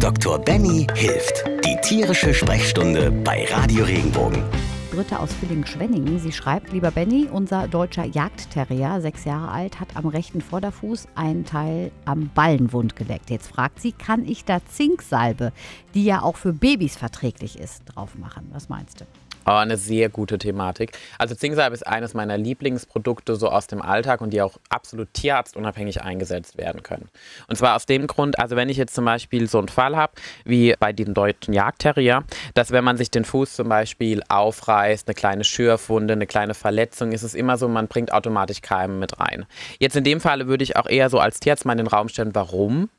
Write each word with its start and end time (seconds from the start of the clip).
Dr. 0.00 0.38
Benny 0.38 0.86
hilft. 0.94 1.44
Die 1.64 1.76
tierische 1.82 2.32
Sprechstunde 2.32 3.10
bei 3.10 3.44
Radio 3.50 3.84
Regenbogen. 3.84 4.44
Britta 4.92 5.16
aus 5.16 5.32
Villingen-Schwenningen. 5.32 6.20
Sie 6.20 6.30
schreibt, 6.30 6.72
lieber 6.72 6.92
Benny, 6.92 7.28
unser 7.30 7.66
deutscher 7.66 8.04
Jagdterrier, 8.04 9.00
sechs 9.00 9.24
Jahre 9.24 9.50
alt, 9.50 9.80
hat 9.80 9.96
am 9.96 10.06
rechten 10.06 10.40
Vorderfuß 10.40 11.08
einen 11.16 11.44
Teil 11.44 11.90
am 12.04 12.30
Ballenwund 12.32 12.94
geleckt. 12.94 13.28
Jetzt 13.28 13.48
fragt 13.48 13.80
sie, 13.80 13.90
kann 13.90 14.24
ich 14.24 14.44
da 14.44 14.60
Zinksalbe, 14.64 15.52
die 15.94 16.04
ja 16.04 16.22
auch 16.22 16.36
für 16.36 16.52
Babys 16.52 16.96
verträglich 16.96 17.58
ist, 17.58 17.82
drauf 17.86 18.16
machen? 18.16 18.48
Was 18.52 18.68
meinst 18.68 19.00
du? 19.00 19.04
Oh, 19.48 19.52
eine 19.52 19.78
sehr 19.78 20.10
gute 20.10 20.36
Thematik. 20.36 20.92
Also 21.16 21.34
Zinksalbe 21.34 21.72
ist 21.72 21.86
eines 21.86 22.12
meiner 22.12 22.36
Lieblingsprodukte 22.36 23.34
so 23.36 23.48
aus 23.48 23.66
dem 23.66 23.80
Alltag 23.80 24.20
und 24.20 24.34
die 24.34 24.42
auch 24.42 24.58
absolut 24.68 25.14
tierarztunabhängig 25.14 26.02
eingesetzt 26.02 26.58
werden 26.58 26.82
können. 26.82 27.08
Und 27.46 27.56
zwar 27.56 27.74
aus 27.74 27.86
dem 27.86 28.06
Grund, 28.08 28.38
also 28.38 28.56
wenn 28.56 28.68
ich 28.68 28.76
jetzt 28.76 28.94
zum 28.94 29.06
Beispiel 29.06 29.48
so 29.48 29.56
einen 29.56 29.68
Fall 29.68 29.96
habe, 29.96 30.12
wie 30.44 30.74
bei 30.78 30.92
dem 30.92 31.14
deutschen 31.14 31.54
Jagdterrier, 31.54 32.24
dass 32.52 32.72
wenn 32.72 32.84
man 32.84 32.98
sich 32.98 33.10
den 33.10 33.24
Fuß 33.24 33.54
zum 33.54 33.70
Beispiel 33.70 34.22
aufreißt, 34.28 35.08
eine 35.08 35.14
kleine 35.14 35.44
Schürfwunde, 35.44 36.12
eine 36.12 36.26
kleine 36.26 36.52
Verletzung, 36.52 37.12
ist 37.12 37.22
es 37.22 37.34
immer 37.34 37.56
so, 37.56 37.68
man 37.68 37.88
bringt 37.88 38.12
automatisch 38.12 38.60
Keime 38.60 38.96
mit 38.96 39.18
rein. 39.18 39.46
Jetzt 39.78 39.96
in 39.96 40.04
dem 40.04 40.20
Falle 40.20 40.46
würde 40.46 40.62
ich 40.62 40.76
auch 40.76 40.86
eher 40.86 41.08
so 41.08 41.20
als 41.20 41.40
Tierarzt 41.40 41.64
mal 41.64 41.72
in 41.72 41.78
den 41.78 41.86
Raum 41.86 42.10
stellen, 42.10 42.34
warum 42.34 42.90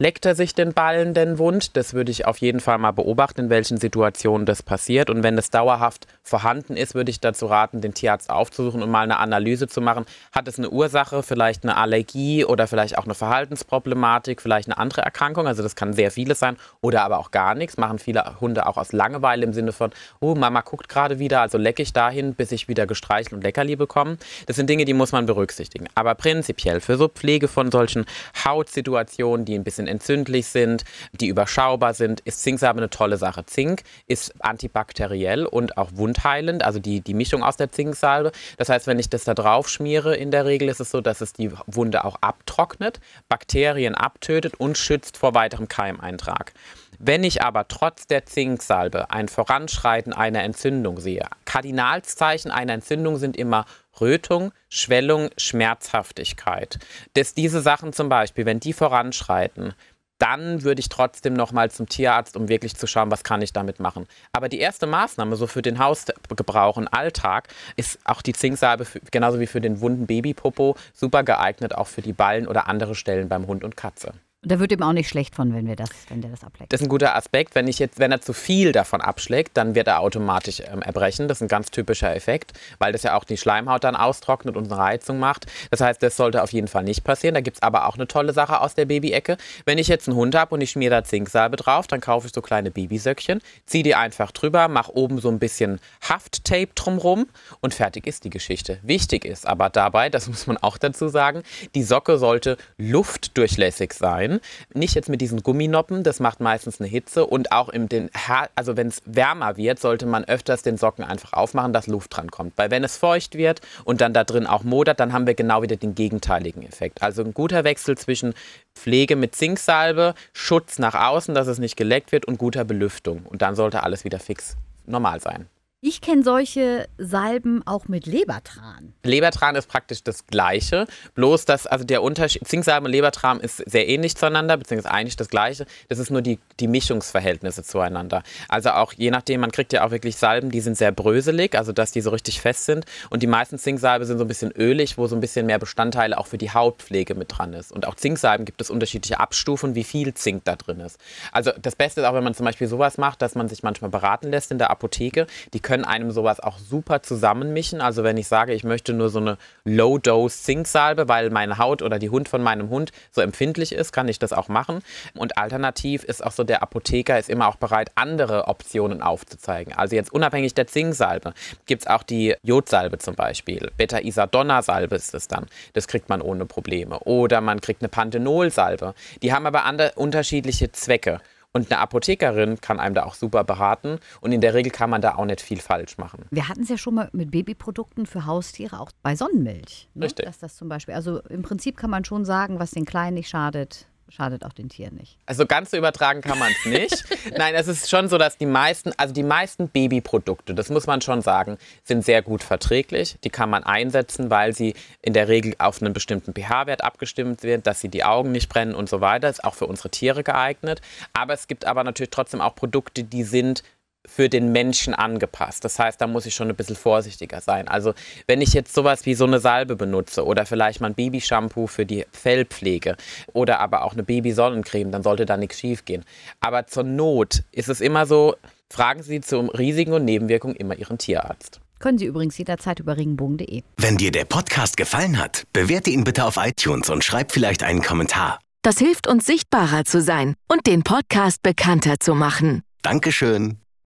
Leckt 0.00 0.26
er 0.26 0.36
sich 0.36 0.54
den 0.54 0.74
Ballen 0.74 1.12
denn 1.12 1.38
wund? 1.38 1.76
Das 1.76 1.92
würde 1.92 2.12
ich 2.12 2.24
auf 2.24 2.38
jeden 2.38 2.60
Fall 2.60 2.78
mal 2.78 2.92
beobachten, 2.92 3.40
in 3.40 3.50
welchen 3.50 3.78
Situationen 3.78 4.46
das 4.46 4.62
passiert. 4.62 5.10
Und 5.10 5.24
wenn 5.24 5.36
es 5.36 5.50
dauerhaft 5.50 6.06
vorhanden 6.28 6.76
ist, 6.76 6.94
würde 6.94 7.10
ich 7.10 7.20
dazu 7.20 7.46
raten, 7.46 7.80
den 7.80 7.94
Tierarzt 7.94 8.30
aufzusuchen 8.30 8.82
und 8.82 8.90
mal 8.90 9.02
eine 9.02 9.18
Analyse 9.18 9.68
zu 9.68 9.80
machen. 9.80 10.04
Hat 10.32 10.46
es 10.48 10.58
eine 10.58 10.70
Ursache, 10.70 11.22
vielleicht 11.22 11.64
eine 11.64 11.76
Allergie 11.76 12.44
oder 12.44 12.66
vielleicht 12.66 12.98
auch 12.98 13.04
eine 13.04 13.14
Verhaltensproblematik, 13.14 14.40
vielleicht 14.40 14.68
eine 14.68 14.78
andere 14.78 15.02
Erkrankung? 15.02 15.46
Also 15.46 15.62
das 15.62 15.76
kann 15.76 15.92
sehr 15.92 16.10
vieles 16.10 16.38
sein 16.38 16.56
oder 16.80 17.02
aber 17.02 17.18
auch 17.18 17.30
gar 17.30 17.54
nichts. 17.54 17.76
Machen 17.76 17.98
viele 17.98 18.40
Hunde 18.40 18.66
auch 18.66 18.76
aus 18.76 18.92
Langeweile 18.92 19.44
im 19.44 19.52
Sinne 19.52 19.72
von, 19.72 19.90
oh, 20.20 20.34
Mama 20.34 20.60
guckt 20.60 20.88
gerade 20.88 21.18
wieder, 21.18 21.40
also 21.40 21.58
lecke 21.58 21.82
ich 21.82 21.92
dahin, 21.92 22.34
bis 22.34 22.52
ich 22.52 22.68
wieder 22.68 22.86
gestreichelt 22.86 23.32
und 23.32 23.42
Leckerli 23.42 23.76
bekomme. 23.76 24.18
Das 24.46 24.56
sind 24.56 24.68
Dinge, 24.68 24.84
die 24.84 24.94
muss 24.94 25.12
man 25.12 25.26
berücksichtigen. 25.26 25.88
Aber 25.94 26.14
prinzipiell 26.14 26.80
für 26.80 26.96
so 26.96 27.08
Pflege 27.08 27.48
von 27.48 27.70
solchen 27.70 28.04
Hautsituationen, 28.44 29.44
die 29.44 29.54
ein 29.54 29.64
bisschen 29.64 29.86
entzündlich 29.86 30.46
sind, 30.46 30.84
die 31.12 31.28
überschaubar 31.28 31.94
sind, 31.94 32.20
ist 32.20 32.42
Zinksalbe 32.42 32.78
eine 32.78 32.90
tolle 32.90 33.16
Sache. 33.16 33.46
Zink 33.46 33.82
ist 34.06 34.34
antibakteriell 34.44 35.46
und 35.46 35.78
auch 35.78 35.90
wundheilend, 36.18 36.64
also 36.64 36.78
die, 36.78 37.00
die 37.00 37.14
Mischung 37.14 37.42
aus 37.42 37.56
der 37.56 37.70
Zinksalbe. 37.70 38.32
Das 38.56 38.68
heißt, 38.68 38.86
wenn 38.86 38.98
ich 38.98 39.08
das 39.08 39.24
da 39.24 39.34
drauf 39.34 39.68
schmiere, 39.68 40.16
in 40.16 40.30
der 40.30 40.44
Regel 40.44 40.68
ist 40.68 40.80
es 40.80 40.90
so, 40.90 41.00
dass 41.00 41.20
es 41.20 41.32
die 41.32 41.50
Wunde 41.66 42.04
auch 42.04 42.16
abtrocknet, 42.20 43.00
Bakterien 43.28 43.94
abtötet 43.94 44.54
und 44.58 44.76
schützt 44.76 45.16
vor 45.16 45.34
weiterem 45.34 45.68
Keimeintrag. 45.68 46.52
Wenn 46.98 47.22
ich 47.22 47.42
aber 47.42 47.68
trotz 47.68 48.08
der 48.08 48.26
Zinksalbe 48.26 49.10
ein 49.10 49.28
Voranschreiten 49.28 50.12
einer 50.12 50.42
Entzündung 50.42 50.98
sehe, 50.98 51.26
Kardinalszeichen 51.44 52.50
einer 52.50 52.72
Entzündung 52.72 53.16
sind 53.18 53.36
immer 53.36 53.66
Rötung, 54.00 54.52
Schwellung, 54.68 55.30
Schmerzhaftigkeit. 55.36 56.78
Dass 57.14 57.34
diese 57.34 57.60
Sachen 57.60 57.92
zum 57.92 58.08
Beispiel, 58.08 58.46
wenn 58.46 58.60
die 58.60 58.72
voranschreiten, 58.72 59.74
dann 60.18 60.62
würde 60.62 60.80
ich 60.80 60.88
trotzdem 60.88 61.34
noch 61.34 61.52
mal 61.52 61.70
zum 61.70 61.88
Tierarzt, 61.88 62.36
um 62.36 62.48
wirklich 62.48 62.76
zu 62.76 62.86
schauen, 62.86 63.10
was 63.10 63.24
kann 63.24 63.42
ich 63.42 63.52
damit 63.52 63.80
machen. 63.80 64.06
Aber 64.32 64.48
die 64.48 64.58
erste 64.58 64.86
Maßnahme 64.86 65.36
so 65.36 65.46
für 65.46 65.62
den 65.62 65.78
Hausgebrauch 65.78 66.76
und 66.76 66.88
Alltag 66.88 67.48
ist 67.76 67.98
auch 68.04 68.22
die 68.22 68.32
Zinksalbe, 68.32 68.84
für, 68.84 69.00
genauso 69.10 69.40
wie 69.40 69.46
für 69.46 69.60
den 69.60 69.80
wunden 69.80 70.06
Babypopo, 70.06 70.76
super 70.92 71.22
geeignet, 71.22 71.74
auch 71.74 71.86
für 71.86 72.02
die 72.02 72.12
Ballen 72.12 72.46
oder 72.46 72.68
andere 72.68 72.94
Stellen 72.94 73.28
beim 73.28 73.46
Hund 73.46 73.64
und 73.64 73.76
Katze. 73.76 74.12
Da 74.42 74.60
wird 74.60 74.70
ihm 74.70 74.84
auch 74.84 74.92
nicht 74.92 75.08
schlecht 75.08 75.34
von, 75.34 75.52
wenn 75.52 75.66
wir 75.66 75.74
das, 75.74 75.90
wenn 76.10 76.20
der 76.20 76.30
das 76.30 76.44
ableckt. 76.44 76.72
Das 76.72 76.80
ist 76.80 76.86
ein 76.86 76.90
guter 76.90 77.16
Aspekt. 77.16 77.56
Wenn 77.56 77.66
ich 77.66 77.80
jetzt, 77.80 77.98
wenn 77.98 78.12
er 78.12 78.20
zu 78.20 78.32
viel 78.32 78.70
davon 78.70 79.00
abschlägt, 79.00 79.56
dann 79.56 79.74
wird 79.74 79.88
er 79.88 79.98
automatisch 79.98 80.60
ähm, 80.60 80.80
erbrechen. 80.80 81.26
Das 81.26 81.38
ist 81.38 81.42
ein 81.42 81.48
ganz 81.48 81.72
typischer 81.72 82.14
Effekt, 82.14 82.52
weil 82.78 82.92
das 82.92 83.02
ja 83.02 83.16
auch 83.16 83.24
die 83.24 83.36
Schleimhaut 83.36 83.82
dann 83.82 83.96
austrocknet 83.96 84.56
und 84.56 84.70
eine 84.70 84.78
Reizung 84.80 85.18
macht. 85.18 85.46
Das 85.72 85.80
heißt, 85.80 86.00
das 86.04 86.16
sollte 86.16 86.40
auf 86.40 86.52
jeden 86.52 86.68
Fall 86.68 86.84
nicht 86.84 87.02
passieren. 87.02 87.34
Da 87.34 87.40
gibt 87.40 87.56
es 87.56 87.62
aber 87.64 87.88
auch 87.88 87.96
eine 87.96 88.06
tolle 88.06 88.32
Sache 88.32 88.60
aus 88.60 88.76
der 88.76 88.84
Baby-Ecke. 88.84 89.38
Wenn 89.64 89.76
ich 89.76 89.88
jetzt 89.88 90.06
einen 90.06 90.16
Hund 90.16 90.36
habe 90.36 90.54
und 90.54 90.60
ich 90.60 90.70
schmiere 90.70 90.92
da 90.92 91.02
Zinksalbe 91.02 91.56
drauf, 91.56 91.88
dann 91.88 92.00
kaufe 92.00 92.28
ich 92.28 92.32
so 92.32 92.40
kleine 92.40 92.70
Babysöckchen, 92.70 93.40
ziehe 93.66 93.82
die 93.82 93.96
einfach 93.96 94.30
drüber, 94.30 94.68
mache 94.68 94.96
oben 94.96 95.18
so 95.20 95.30
ein 95.30 95.40
bisschen 95.40 95.80
Hafttape 96.08 96.68
drumrum 96.76 97.26
und 97.58 97.74
fertig 97.74 98.06
ist 98.06 98.22
die 98.22 98.30
Geschichte. 98.30 98.78
Wichtig 98.82 99.24
ist 99.24 99.48
aber 99.48 99.68
dabei, 99.68 100.10
das 100.10 100.28
muss 100.28 100.46
man 100.46 100.58
auch 100.58 100.78
dazu 100.78 101.08
sagen, 101.08 101.42
die 101.74 101.82
Socke 101.82 102.18
sollte 102.18 102.56
luftdurchlässig 102.76 103.94
sein 103.94 104.27
sein. 104.28 104.40
Nicht 104.74 104.94
jetzt 104.94 105.08
mit 105.08 105.20
diesen 105.20 105.42
Gumminoppen, 105.42 106.02
das 106.02 106.20
macht 106.20 106.40
meistens 106.40 106.80
eine 106.80 106.88
Hitze. 106.88 107.26
Und 107.26 107.52
auch 107.52 107.68
im 107.68 107.88
den 107.88 108.10
also 108.54 108.76
wenn 108.76 108.88
es 108.88 109.02
wärmer 109.04 109.56
wird, 109.56 109.78
sollte 109.80 110.06
man 110.06 110.24
öfters 110.24 110.62
den 110.62 110.76
Socken 110.76 111.04
einfach 111.04 111.32
aufmachen, 111.32 111.72
dass 111.72 111.86
Luft 111.86 112.16
dran 112.16 112.30
kommt. 112.30 112.56
Weil 112.56 112.70
wenn 112.70 112.84
es 112.84 112.96
feucht 112.96 113.36
wird 113.36 113.60
und 113.84 114.00
dann 114.00 114.12
da 114.12 114.24
drin 114.24 114.46
auch 114.46 114.62
modert, 114.62 115.00
dann 115.00 115.12
haben 115.12 115.26
wir 115.26 115.34
genau 115.34 115.62
wieder 115.62 115.76
den 115.76 115.94
gegenteiligen 115.94 116.62
Effekt. 116.62 117.02
Also 117.02 117.22
ein 117.22 117.34
guter 117.34 117.64
Wechsel 117.64 117.96
zwischen 117.96 118.34
Pflege 118.74 119.16
mit 119.16 119.34
Zinksalbe, 119.34 120.14
Schutz 120.32 120.78
nach 120.78 120.94
außen, 120.94 121.34
dass 121.34 121.46
es 121.46 121.58
nicht 121.58 121.76
geleckt 121.76 122.12
wird 122.12 122.26
und 122.26 122.38
guter 122.38 122.64
Belüftung. 122.64 123.22
Und 123.24 123.42
dann 123.42 123.54
sollte 123.54 123.82
alles 123.82 124.04
wieder 124.04 124.18
fix 124.18 124.56
normal 124.86 125.20
sein. 125.20 125.46
Ich 125.80 126.00
kenne 126.00 126.24
solche 126.24 126.88
Salben 126.98 127.64
auch 127.64 127.86
mit 127.86 128.04
Lebertran. 128.04 128.94
Lebertran 129.04 129.54
ist 129.54 129.68
praktisch 129.68 130.02
das 130.02 130.26
Gleiche, 130.26 130.88
bloß 131.14 131.44
dass 131.44 131.68
also 131.68 131.84
der 131.84 132.02
Unterschied, 132.02 132.48
Zinksalben 132.48 132.86
und 132.86 132.90
Lebertran 132.90 133.38
ist 133.38 133.58
sehr 133.58 133.88
ähnlich 133.88 134.16
zueinander, 134.16 134.56
beziehungsweise 134.56 134.92
eigentlich 134.92 135.14
das 135.14 135.28
Gleiche. 135.28 135.66
Das 135.88 136.00
ist 136.00 136.10
nur 136.10 136.20
die, 136.20 136.40
die 136.58 136.66
Mischungsverhältnisse 136.66 137.62
zueinander. 137.62 138.24
Also 138.48 138.70
auch 138.70 138.92
je 138.92 139.12
nachdem, 139.12 139.40
man 139.40 139.52
kriegt 139.52 139.72
ja 139.72 139.86
auch 139.86 139.92
wirklich 139.92 140.16
Salben, 140.16 140.50
die 140.50 140.60
sind 140.60 140.76
sehr 140.76 140.90
bröselig, 140.90 141.56
also 141.56 141.70
dass 141.70 141.92
die 141.92 142.00
so 142.00 142.10
richtig 142.10 142.40
fest 142.40 142.64
sind. 142.64 142.84
Und 143.10 143.22
die 143.22 143.28
meisten 143.28 143.56
Zinksalbe 143.56 144.04
sind 144.04 144.18
so 144.18 144.24
ein 144.24 144.28
bisschen 144.28 144.50
ölig, 144.50 144.98
wo 144.98 145.06
so 145.06 145.14
ein 145.14 145.20
bisschen 145.20 145.46
mehr 145.46 145.60
Bestandteile 145.60 146.18
auch 146.18 146.26
für 146.26 146.38
die 146.38 146.50
Hautpflege 146.50 147.14
mit 147.14 147.38
dran 147.38 147.52
ist. 147.52 147.70
Und 147.70 147.86
auch 147.86 147.94
Zinksalben 147.94 148.46
gibt 148.46 148.60
es 148.60 148.70
unterschiedliche 148.70 149.20
Abstufen, 149.20 149.76
wie 149.76 149.84
viel 149.84 150.12
Zink 150.12 150.44
da 150.44 150.56
drin 150.56 150.80
ist. 150.80 150.98
Also 151.30 151.52
das 151.62 151.76
Beste 151.76 152.00
ist 152.00 152.06
auch, 152.08 152.14
wenn 152.14 152.24
man 152.24 152.34
zum 152.34 152.46
Beispiel 152.46 152.66
sowas 152.66 152.98
macht, 152.98 153.22
dass 153.22 153.36
man 153.36 153.48
sich 153.48 153.62
manchmal 153.62 153.92
beraten 153.92 154.28
lässt 154.32 154.50
in 154.50 154.58
der 154.58 154.70
Apotheke. 154.70 155.28
Die 155.52 155.67
können 155.68 155.84
einem 155.84 156.12
sowas 156.12 156.40
auch 156.40 156.58
super 156.58 157.02
zusammenmischen. 157.02 157.82
Also 157.82 158.02
wenn 158.02 158.16
ich 158.16 158.26
sage, 158.26 158.54
ich 158.54 158.64
möchte 158.64 158.94
nur 158.94 159.10
so 159.10 159.18
eine 159.18 159.36
Low-Dose 159.64 160.42
Zinksalbe, 160.44 161.08
weil 161.08 161.28
meine 161.28 161.58
Haut 161.58 161.82
oder 161.82 161.98
die 161.98 162.08
Hund 162.08 162.26
von 162.26 162.42
meinem 162.42 162.70
Hund 162.70 162.90
so 163.12 163.20
empfindlich 163.20 163.72
ist, 163.72 163.92
kann 163.92 164.08
ich 164.08 164.18
das 164.18 164.32
auch 164.32 164.48
machen. 164.48 164.80
Und 165.14 165.36
alternativ 165.36 166.04
ist 166.04 166.24
auch 166.24 166.32
so, 166.32 166.42
der 166.42 166.62
Apotheker 166.62 167.18
ist 167.18 167.28
immer 167.28 167.48
auch 167.48 167.56
bereit, 167.56 167.90
andere 167.96 168.48
Optionen 168.48 169.02
aufzuzeigen. 169.02 169.74
Also 169.74 169.94
jetzt 169.94 170.10
unabhängig 170.10 170.54
der 170.54 170.68
Zinksalbe 170.68 171.34
gibt 171.66 171.82
es 171.82 171.86
auch 171.86 172.02
die 172.02 172.34
Jodsalbe 172.42 172.96
zum 172.96 173.14
Beispiel. 173.14 173.70
Beta-Isadonna-Salbe 173.76 174.96
ist 174.96 175.12
es 175.12 175.28
dann. 175.28 175.48
Das 175.74 175.86
kriegt 175.86 176.08
man 176.08 176.22
ohne 176.22 176.46
Probleme. 176.46 176.98
Oder 177.00 177.42
man 177.42 177.60
kriegt 177.60 177.82
eine 177.82 177.90
Panthenol-Salbe. 177.90 178.94
Die 179.20 179.34
haben 179.34 179.44
aber 179.44 179.66
andere, 179.66 179.92
unterschiedliche 179.96 180.72
Zwecke. 180.72 181.20
Und 181.54 181.70
eine 181.70 181.80
Apothekerin 181.80 182.60
kann 182.60 182.78
einem 182.78 182.94
da 182.94 183.04
auch 183.04 183.14
super 183.14 183.42
beraten. 183.42 183.98
Und 184.20 184.32
in 184.32 184.40
der 184.40 184.54
Regel 184.54 184.70
kann 184.70 184.90
man 184.90 185.00
da 185.00 185.14
auch 185.14 185.24
nicht 185.24 185.40
viel 185.40 185.60
falsch 185.60 185.96
machen. 185.96 186.26
Wir 186.30 186.48
hatten 186.48 186.62
es 186.62 186.68
ja 186.68 186.76
schon 186.76 186.94
mal 186.94 187.08
mit 187.12 187.30
Babyprodukten 187.30 188.06
für 188.06 188.26
Haustiere, 188.26 188.78
auch 188.78 188.90
bei 189.02 189.16
Sonnenmilch. 189.16 189.88
Ne? 189.94 190.04
Richtig. 190.04 190.26
Dass 190.26 190.38
das 190.38 190.56
zum 190.56 190.68
Beispiel, 190.68 190.94
also 190.94 191.20
im 191.22 191.42
Prinzip 191.42 191.76
kann 191.76 191.90
man 191.90 192.04
schon 192.04 192.24
sagen, 192.24 192.58
was 192.58 192.72
den 192.72 192.84
Kleinen 192.84 193.14
nicht 193.14 193.28
schadet, 193.28 193.86
schadet 194.10 194.44
auch 194.44 194.52
den 194.52 194.68
Tieren 194.68 194.94
nicht. 194.94 195.18
Also 195.26 195.46
ganz 195.46 195.70
so 195.70 195.76
übertragen 195.76 196.20
kann 196.20 196.38
man 196.38 196.50
es 196.52 196.64
nicht. 196.64 197.04
Nein, 197.36 197.54
es 197.54 197.68
ist 197.68 197.90
schon 197.90 198.08
so, 198.08 198.18
dass 198.18 198.38
die 198.38 198.46
meisten, 198.46 198.92
also 198.96 199.12
die 199.12 199.22
meisten 199.22 199.68
Babyprodukte, 199.68 200.54
das 200.54 200.70
muss 200.70 200.86
man 200.86 201.00
schon 201.00 201.22
sagen, 201.22 201.58
sind 201.84 202.04
sehr 202.04 202.22
gut 202.22 202.42
verträglich. 202.42 203.18
Die 203.24 203.30
kann 203.30 203.50
man 203.50 203.64
einsetzen, 203.64 204.30
weil 204.30 204.54
sie 204.54 204.74
in 205.02 205.12
der 205.12 205.28
Regel 205.28 205.54
auf 205.58 205.82
einen 205.82 205.92
bestimmten 205.92 206.32
pH-Wert 206.32 206.82
abgestimmt 206.84 207.40
sind, 207.40 207.66
dass 207.66 207.80
sie 207.80 207.88
die 207.88 208.04
Augen 208.04 208.32
nicht 208.32 208.48
brennen 208.48 208.74
und 208.74 208.88
so 208.88 209.00
weiter. 209.00 209.28
Ist 209.28 209.44
auch 209.44 209.54
für 209.54 209.66
unsere 209.66 209.90
Tiere 209.90 210.22
geeignet. 210.22 210.80
Aber 211.12 211.34
es 211.34 211.46
gibt 211.46 211.64
aber 211.64 211.84
natürlich 211.84 212.10
trotzdem 212.10 212.40
auch 212.40 212.54
Produkte, 212.54 213.04
die 213.04 213.24
sind 213.24 213.62
für 214.06 214.28
den 214.28 214.52
Menschen 214.52 214.94
angepasst. 214.94 215.64
Das 215.64 215.78
heißt, 215.78 216.00
da 216.00 216.06
muss 216.06 216.26
ich 216.26 216.34
schon 216.34 216.48
ein 216.48 216.56
bisschen 216.56 216.76
vorsichtiger 216.76 217.40
sein. 217.40 217.68
Also 217.68 217.94
wenn 218.26 218.40
ich 218.40 218.52
jetzt 218.52 218.74
sowas 218.74 219.06
wie 219.06 219.14
so 219.14 219.24
eine 219.24 219.38
Salbe 219.38 219.76
benutze 219.76 220.24
oder 220.24 220.46
vielleicht 220.46 220.80
mal 220.80 220.88
ein 220.88 220.94
Babyshampoo 220.94 221.66
für 221.66 221.86
die 221.86 222.06
Fellpflege 222.12 222.96
oder 223.32 223.60
aber 223.60 223.84
auch 223.84 223.92
eine 223.92 224.02
Babysonnencreme, 224.02 224.90
dann 224.90 225.02
sollte 225.02 225.26
da 225.26 225.36
nichts 225.36 225.60
schief 225.60 225.84
gehen. 225.84 226.04
Aber 226.40 226.66
zur 226.66 226.84
Not 226.84 227.42
ist 227.52 227.68
es 227.68 227.80
immer 227.80 228.06
so, 228.06 228.36
fragen 228.70 229.02
Sie 229.02 229.20
zum 229.20 229.48
Risiken 229.50 229.92
und 229.92 230.04
Nebenwirkungen 230.04 230.56
immer 230.56 230.76
Ihren 230.76 230.98
Tierarzt. 230.98 231.60
Können 231.78 231.98
Sie 231.98 232.06
übrigens 232.06 232.36
jederzeit 232.38 232.80
über 232.80 232.96
regenbogen.de. 232.96 233.62
Wenn 233.76 233.96
dir 233.96 234.10
der 234.10 234.24
Podcast 234.24 234.76
gefallen 234.76 235.18
hat, 235.18 235.44
bewerte 235.52 235.90
ihn 235.90 236.04
bitte 236.04 236.24
auf 236.24 236.36
iTunes 236.36 236.90
und 236.90 237.04
schreib 237.04 237.30
vielleicht 237.30 237.62
einen 237.62 237.82
Kommentar. 237.82 238.40
Das 238.62 238.78
hilft 238.78 239.06
uns 239.06 239.24
sichtbarer 239.24 239.84
zu 239.84 240.02
sein 240.02 240.34
und 240.48 240.66
den 240.66 240.82
Podcast 240.82 241.42
bekannter 241.42 242.00
zu 242.00 242.14
machen. 242.14 242.62
Dankeschön. 242.82 243.58